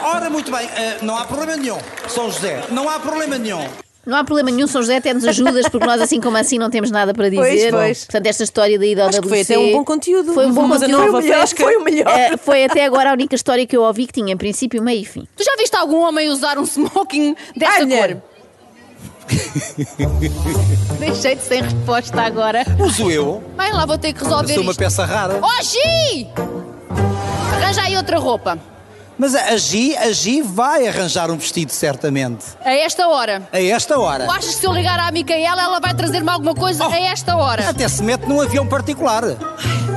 Ora, 0.03 0.29
muito 0.29 0.51
bem, 0.51 0.65
eh, 0.75 0.97
não 1.01 1.17
há 1.17 1.25
problema 1.25 1.55
nenhum. 1.57 1.77
São 2.07 2.31
José, 2.31 2.63
não 2.69 2.87
há 2.89 2.99
problema 2.99 3.37
nenhum. 3.37 3.67
Não 4.05 4.17
há 4.17 4.23
problema 4.23 4.51
nenhum, 4.51 4.67
São 4.67 4.81
José 4.81 4.97
até 4.97 5.13
nos 5.13 5.23
ajudas, 5.25 5.69
porque 5.69 5.85
nós, 5.87 6.01
assim 6.01 6.19
como 6.19 6.35
assim, 6.35 6.57
não 6.57 6.69
temos 6.69 6.91
nada 6.91 7.13
para 7.13 7.29
dizer. 7.29 7.41
Pois, 7.41 7.71
pois. 7.71 7.99
Portanto, 8.05 8.25
esta 8.27 8.43
história 8.43 8.77
da 8.77 8.85
ida 8.85 9.03
ao 9.03 9.09
Acho 9.09 9.19
WC. 9.19 9.29
foi 9.29 9.41
até 9.41 9.57
um 9.57 9.71
bom 9.71 9.85
conteúdo. 9.85 10.33
Foi 10.33 10.45
um 10.45 10.53
bom 10.53 10.67
conteúdo. 10.67 10.91
nova, 10.91 11.11
Foi 11.11 11.19
o 11.21 11.23
melhor, 11.23 11.47
foi 11.47 11.75
o 11.77 11.83
melhor. 11.83 12.07
Eh, 12.19 12.37
foi 12.37 12.65
até 12.65 12.83
agora 12.85 13.11
a 13.11 13.13
única 13.13 13.33
história 13.33 13.65
que 13.65 13.75
eu 13.77 13.81
ouvi 13.83 14.05
que 14.05 14.11
tinha 14.13 14.35
princípio, 14.35 14.83
meio 14.83 15.01
e 15.01 15.05
fim. 15.05 15.25
Tu 15.37 15.43
já 15.43 15.55
viste 15.57 15.75
algum 15.77 16.01
homem 16.01 16.29
usar 16.29 16.57
um 16.59 16.63
smoking 16.63 17.33
dessa 17.55 17.79
Olha. 17.79 17.97
cor? 17.97 18.21
Deixei-te 20.99 21.41
sem 21.43 21.61
resposta 21.61 22.21
agora. 22.21 22.65
Uso 22.79 23.09
eu. 23.09 23.41
Bem, 23.57 23.71
lá 23.71 23.85
vou 23.85 23.97
ter 23.97 24.11
que 24.11 24.21
resolver 24.21 24.53
Sou 24.53 24.63
uma 24.63 24.71
isto. 24.71 24.79
peça 24.79 25.05
rara. 25.05 25.39
Oh, 25.41 25.63
Gi! 25.63 26.27
Arranja 27.53 27.83
aí 27.83 27.95
outra 27.95 28.17
roupa. 28.19 28.59
Mas 29.17 29.35
a 29.35 29.55
Gi, 29.57 29.95
a 29.95 30.11
Gi 30.11 30.41
vai 30.41 30.87
arranjar 30.87 31.29
um 31.29 31.37
vestido, 31.37 31.71
certamente. 31.71 32.45
A 32.63 32.73
esta 32.73 33.07
hora. 33.07 33.47
A 33.51 33.61
esta 33.61 33.99
hora. 33.99 34.25
Tu 34.25 34.31
achas 34.31 34.55
que 34.55 34.61
se 34.61 34.65
eu 34.65 34.73
ligar 34.73 34.99
à 34.99 35.11
Micaela, 35.11 35.61
ela 35.61 35.79
vai 35.79 35.93
trazer-me 35.93 36.29
alguma 36.29 36.55
coisa 36.55 36.87
a 36.87 36.99
esta 36.99 37.35
hora? 37.35 37.69
Até 37.69 37.87
se 37.87 38.01
mete 38.01 38.25
num 38.25 38.41
avião 38.41 38.67
particular. 38.67 39.23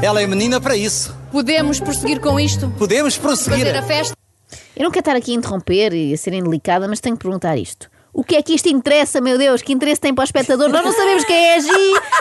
Ela 0.03 0.21
é 0.21 0.27
menina 0.27 0.61
para 0.61 0.77
isso. 0.77 1.17
Podemos 1.33 1.81
prosseguir 1.81 2.21
com 2.21 2.39
isto? 2.39 2.69
Podemos 2.79 3.17
prosseguir. 3.17 3.67
Fazer 3.67 3.79
a 3.79 3.83
festa? 3.83 4.15
Eu 4.77 4.85
não 4.85 4.91
quero 4.91 5.01
estar 5.01 5.17
aqui 5.17 5.33
a 5.33 5.35
interromper 5.35 5.95
e 5.95 6.13
a 6.13 6.17
ser 6.19 6.35
indelicada, 6.35 6.87
mas 6.87 7.01
tenho 7.01 7.17
que 7.17 7.23
perguntar 7.23 7.57
isto. 7.57 7.89
O 8.17 8.25
que 8.25 8.35
é 8.35 8.41
que 8.41 8.55
isto 8.55 8.67
interessa, 8.67 9.21
meu 9.21 9.37
Deus? 9.37 9.61
Que 9.61 9.75
interesse 9.75 10.01
tem 10.01 10.15
para 10.15 10.23
o 10.23 10.25
espectador? 10.25 10.71
Nós 10.71 10.83
não 10.83 10.91
sabemos 10.91 11.23
quem 11.27 11.37
é 11.37 11.57
a 11.57 11.59
Gi, 11.59 11.69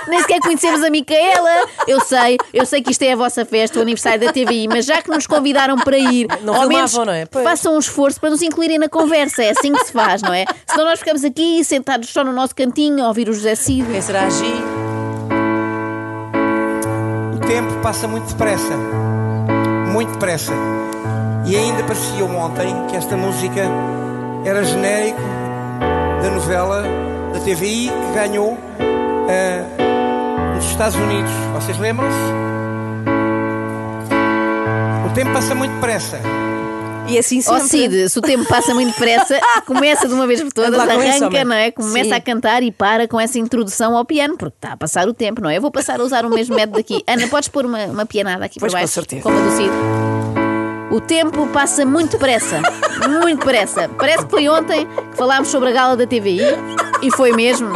nem 0.10 0.20
sequer 0.20 0.42
conhecemos 0.42 0.84
a 0.84 0.90
Micaela. 0.90 1.70
Eu 1.88 2.02
sei, 2.02 2.38
eu 2.54 2.66
sei 2.66 2.82
que 2.82 2.92
isto 2.92 3.02
é 3.04 3.14
a 3.14 3.16
vossa 3.16 3.46
festa, 3.46 3.80
o 3.80 3.82
aniversário 3.82 4.20
da 4.20 4.34
TVI, 4.34 4.68
mas 4.68 4.86
já 4.86 5.02
que 5.02 5.10
nos 5.10 5.26
convidaram 5.26 5.78
para 5.78 5.98
ir, 5.98 6.28
Não 6.44 6.54
ao 6.54 6.64
filmavam, 6.64 6.68
menos 6.68 6.94
não 6.94 7.14
é? 7.14 7.26
Pois. 7.26 7.46
façam 7.46 7.76
um 7.78 7.80
esforço 7.80 8.20
para 8.20 8.30
nos 8.30 8.42
incluírem 8.42 8.78
na 8.78 8.90
conversa. 8.90 9.42
É 9.42 9.52
assim 9.52 9.72
que 9.72 9.86
se 9.86 9.94
faz, 9.94 10.22
não 10.22 10.34
é? 10.34 10.44
Senão 10.68 10.84
nós 10.84 11.00
ficamos 11.00 11.24
aqui 11.24 11.64
sentados 11.64 12.10
só 12.10 12.26
no 12.26 12.34
nosso 12.34 12.54
cantinho 12.54 13.02
a 13.02 13.08
ouvir 13.08 13.30
o 13.30 13.34
José 13.34 13.56
Cid. 13.56 13.90
Quem 13.90 14.02
será 14.02 14.24
a 14.24 14.30
Gi? 14.30 14.54
O 17.36 17.40
tempo 17.48 17.74
passa 17.82 18.06
muito 18.06 18.28
depressa. 18.28 18.76
Muito 19.94 20.12
depressa. 20.12 20.52
E 21.46 21.56
ainda 21.56 21.84
parecia 21.86 22.26
ontem 22.26 22.86
que 22.90 22.98
esta 22.98 23.16
música 23.16 23.62
era 24.44 24.62
genérico 24.62 25.35
da 26.26 26.32
novela 26.32 26.84
da 27.32 27.40
TVI 27.40 27.90
que 27.90 28.14
ganhou 28.16 28.58
ah, 29.30 30.56
nos 30.56 30.66
Estados 30.66 30.96
Unidos. 30.96 31.30
Vocês 31.54 31.78
lembram-se? 31.78 32.18
O 35.06 35.14
tempo 35.14 35.32
passa 35.32 35.54
muito 35.54 35.72
depressa. 35.76 36.20
E 37.08 37.20
assim 37.20 37.38
Ó 37.48 37.60
sempre. 37.60 37.68
Cid, 37.68 38.10
se 38.10 38.18
o 38.18 38.22
tempo 38.24 38.44
passa 38.46 38.74
muito 38.74 38.92
depressa, 38.94 39.40
começa 39.68 40.08
de 40.08 40.16
uma 40.16 40.26
vez 40.26 40.42
por 40.42 40.52
todas, 40.52 40.84
com 40.84 40.92
arranca, 40.92 41.46
não 41.46 41.56
é? 41.56 41.70
Começa 41.70 42.10
Sim. 42.10 42.16
a 42.16 42.20
cantar 42.20 42.64
e 42.64 42.72
para 42.72 43.08
com 43.08 43.20
essa 43.22 43.38
introdução 43.38 43.96
ao 43.96 44.04
piano, 44.04 44.36
porque 44.36 44.56
está 44.58 44.74
a 44.74 44.78
passar 44.78 45.08
o 45.08 45.14
tempo, 45.14 45.42
não 45.42 45.50
é? 45.52 45.58
Eu 45.58 45.62
vou 45.62 45.70
passar 45.70 46.00
a 46.00 46.04
usar 46.04 46.26
o 46.26 46.30
mesmo 46.32 46.56
método 46.56 46.80
aqui. 46.80 47.04
Ana, 47.06 47.28
podes 47.28 47.50
pôr 47.50 47.68
uma, 47.68 47.86
uma 47.86 48.06
pianada 48.08 48.46
aqui 48.46 48.60
Pois, 48.60 48.72
para 48.72 48.80
com 48.80 48.84
baixo? 48.84 48.94
certeza. 48.94 49.22
Como 49.22 49.38
a 49.38 49.42
do 49.42 49.52
Cid. 49.52 50.15
O 50.96 51.02
tempo 51.02 51.46
passa 51.48 51.86
muito 51.86 52.12
depressa, 52.12 52.62
muito 53.10 53.40
depressa. 53.40 53.90
Parece 53.98 54.24
que 54.24 54.32
foi 54.32 54.48
ontem 54.48 54.88
que 55.12 55.18
falámos 55.18 55.50
sobre 55.50 55.68
a 55.68 55.74
gala 55.74 55.98
da 55.98 56.08
TVI 56.08 56.40
e 57.02 57.12
foi 57.12 57.34
mesmo. 57.34 57.68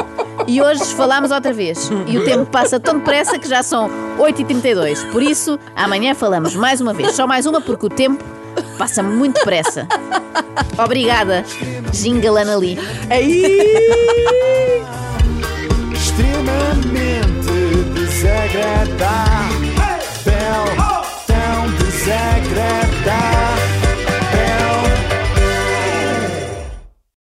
E 0.47 0.61
hoje 0.61 0.85
falámos 0.95 1.29
outra 1.29 1.51
vez. 1.51 1.91
E 2.07 2.17
o 2.17 2.23
tempo 2.23 2.45
passa 2.45 2.79
tão 2.79 2.97
depressa 2.97 3.37
que 3.37 3.45
já 3.45 3.61
são 3.61 3.89
8h32. 4.17 5.11
Por 5.11 5.21
isso, 5.21 5.59
amanhã 5.75 6.15
falamos 6.15 6.55
mais 6.55 6.79
uma 6.79 6.93
vez. 6.93 7.11
Só 7.11 7.27
mais 7.27 7.45
uma, 7.45 7.59
porque 7.59 7.87
o 7.87 7.89
tempo 7.89 8.23
passa 8.77 9.03
muito 9.03 9.33
depressa. 9.33 9.85
Obrigada, 10.81 11.43
Gingalana 11.91 12.55
Lee. 12.55 12.79
Extremamente 15.93 17.51
desagradável 17.95 19.59
secreta. 22.41 23.78